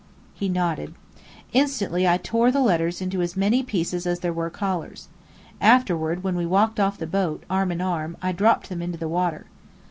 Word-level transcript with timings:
He 0.33 0.49
nodded. 0.49 0.95
Instantly 1.53 2.07
I 2.07 2.17
tore 2.17 2.49
the 2.51 2.59
letters 2.59 3.01
into 3.03 3.21
as 3.21 3.37
many 3.37 3.61
pieces 3.61 4.07
as 4.07 4.21
there 4.21 4.33
were 4.33 4.49
collars. 4.49 5.09
Afterward, 5.61 6.23
when 6.23 6.35
we 6.35 6.43
walked 6.47 6.79
off 6.79 6.97
the 6.97 7.05
boat, 7.05 7.43
arm 7.51 7.71
in 7.71 7.81
arm, 7.81 8.17
I 8.19 8.31
dropped 8.31 8.69
them 8.69 8.81
into 8.81 8.97
the 8.97 9.07
water. 9.07 9.45